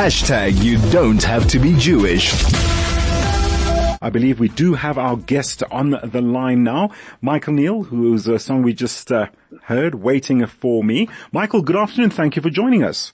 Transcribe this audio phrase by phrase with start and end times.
[0.00, 2.32] Hashtag you don't have to be Jewish.
[4.00, 8.38] I believe we do have our guest on the line now, Michael Neill, whose uh,
[8.38, 9.26] song we just uh,
[9.64, 11.10] heard, Waiting for Me.
[11.32, 12.08] Michael, good afternoon.
[12.08, 13.12] Thank you for joining us.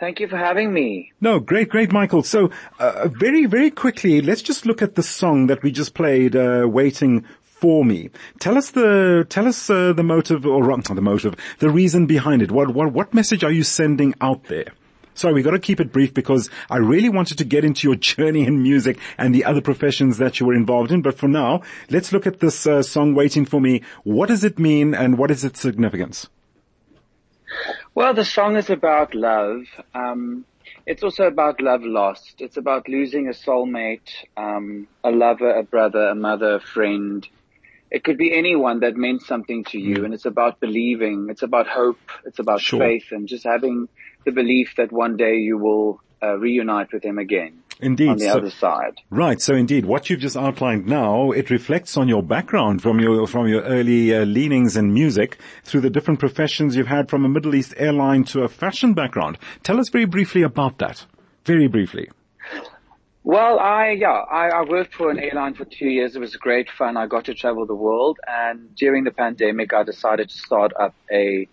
[0.00, 1.12] Thank you for having me.
[1.20, 2.24] No, great, great, Michael.
[2.24, 2.50] So,
[2.80, 6.66] uh, very, very quickly, let's just look at the song that we just played, uh,
[6.68, 8.10] Waiting for Me.
[8.40, 12.42] Tell us the, tell us uh, the motive, or not the motive, the reason behind
[12.42, 12.50] it.
[12.50, 14.72] What, what, what message are you sending out there?
[15.20, 17.94] Sorry, we've got to keep it brief because I really wanted to get into your
[17.94, 21.02] journey in music and the other professions that you were involved in.
[21.02, 24.58] But for now, let's look at this uh, song "Waiting for Me." What does it
[24.58, 26.26] mean, and what is its significance?
[27.94, 29.64] Well, the song is about love.
[29.94, 30.46] Um,
[30.86, 32.36] it's also about love lost.
[32.38, 37.28] It's about losing a soulmate, um, a lover, a brother, a mother, a friend.
[37.90, 40.04] It could be anyone that meant something to you, mm.
[40.04, 41.26] and it's about believing.
[41.28, 41.98] It's about hope.
[42.24, 42.80] It's about sure.
[42.80, 43.88] faith, and just having
[44.24, 47.62] the belief that one day you will uh, reunite with him again.
[47.80, 48.08] Indeed.
[48.08, 49.00] On the so, other side.
[49.08, 49.40] Right.
[49.40, 53.48] So indeed, what you've just outlined now, it reflects on your background from your, from
[53.48, 57.54] your early uh, leanings in music through the different professions you've had from a Middle
[57.54, 59.38] East airline to a fashion background.
[59.62, 61.06] Tell us very briefly about that.
[61.46, 62.10] Very briefly.
[63.30, 66.16] Well, I, yeah, I, I worked for an airline for two years.
[66.16, 66.96] It was great fun.
[66.96, 70.96] I got to travel the world and during the pandemic, I decided to start up
[71.12, 71.46] a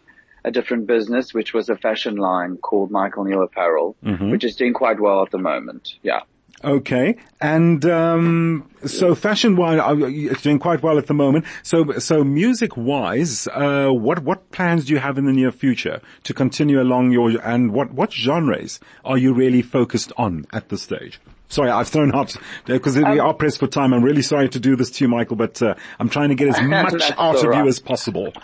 [0.44, 4.32] a different business, which was a fashion line called Michael Neill Apparel, mm-hmm.
[4.32, 5.94] which is doing quite well at the moment.
[6.02, 6.22] Yeah.
[6.64, 11.46] Okay, and um, so fashion-wise, uh, it's doing quite well at the moment.
[11.62, 16.34] So, so music-wise, uh, what what plans do you have in the near future to
[16.34, 21.20] continue along your and what what genres are you really focused on at this stage?
[21.50, 23.94] Sorry, I've thrown out because um, we are pressed for time.
[23.94, 26.50] I'm really sorry to do this to you, Michael, but uh, I'm trying to get
[26.50, 27.64] as much out of right.
[27.64, 28.34] you as possible.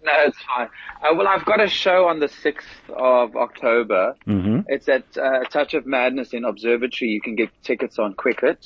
[0.00, 0.68] No, it's fine.
[1.02, 4.14] Uh, well, I've got a show on the 6th of October.
[4.26, 4.60] Mm-hmm.
[4.68, 7.10] It's at uh, Touch of Madness in Observatory.
[7.10, 8.64] You can get tickets on Quicket.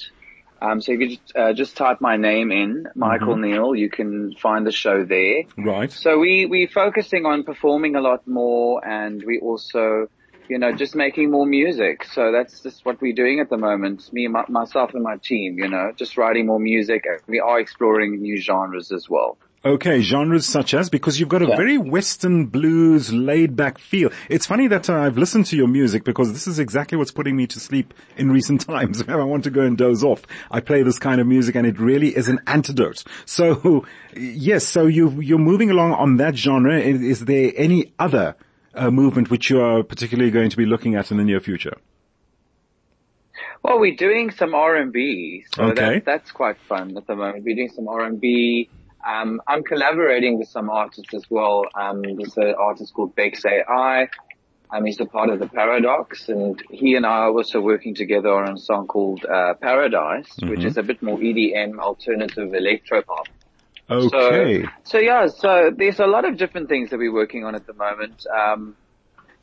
[0.61, 3.51] Um, so if you just, uh, just, type my name in, Michael mm-hmm.
[3.51, 5.43] Neill, you can find the show there.
[5.59, 5.91] Right.
[5.91, 10.09] So we, we're focusing on performing a lot more and we also,
[10.49, 12.05] you know, just making more music.
[12.05, 14.13] So that's just what we're doing at the moment.
[14.13, 17.05] Me, my, myself and my team, you know, just writing more music.
[17.27, 19.39] We are exploring new genres as well.
[19.65, 21.55] Okay, genres such as, because you've got a yeah.
[21.55, 24.11] very Western blues laid back feel.
[24.29, 27.37] It's funny that uh, I've listened to your music because this is exactly what's putting
[27.37, 29.07] me to sleep in recent times.
[29.07, 31.65] When I want to go and doze off, I play this kind of music and
[31.65, 33.05] it really is an antidote.
[33.25, 33.87] So,
[34.17, 36.81] yes, so you, you're moving along on that genre.
[36.81, 38.35] Is, is there any other
[38.75, 41.77] uh, movement which you are particularly going to be looking at in the near future?
[43.63, 45.95] Well, we're doing some R&B, so okay.
[45.95, 47.45] that, that's quite fun at the moment.
[47.45, 48.69] We're doing some R&B,
[49.07, 51.65] um, I'm collaborating with some artists as well.
[51.75, 54.09] Um, there's an artist called Bex AI.
[54.71, 58.31] Um, he's a part of the Paradox, and he and I are also working together
[58.31, 60.51] on a song called uh, Paradise, mm-hmm.
[60.51, 63.22] which is a bit more EDM, alternative electro pop.
[63.93, 64.63] Okay.
[64.63, 67.67] So, so yeah, so there's a lot of different things that we're working on at
[67.67, 68.27] the moment.
[68.27, 68.77] Um,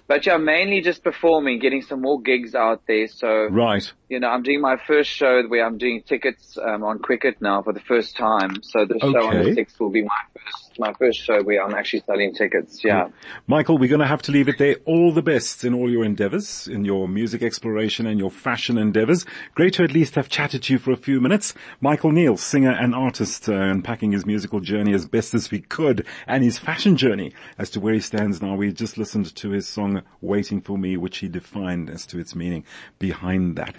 [0.08, 3.08] but yeah, mainly just performing, getting some more gigs out there.
[3.08, 3.92] So, right.
[4.10, 7.62] You know, I'm doing my first show where I'm doing tickets um, on Quicket now
[7.62, 8.64] for the first time.
[8.64, 9.12] So the okay.
[9.12, 12.34] show on the sixth will be my first my first show where I'm actually selling
[12.34, 12.84] tickets.
[12.84, 13.10] Yeah.
[13.48, 14.78] Michael, we're going to have to leave it there.
[14.86, 19.26] All the best in all your endeavors, in your music exploration and your fashion endeavors.
[19.56, 21.54] Great to at least have chatted to you for a few minutes.
[21.82, 26.06] Michael Neill, singer and artist, uh, unpacking his musical journey as best as we could
[26.28, 28.56] and his fashion journey as to where he stands now.
[28.56, 32.36] We just listened to his song waiting for me, which he defined as to its
[32.36, 32.64] meaning
[32.98, 33.76] behind that.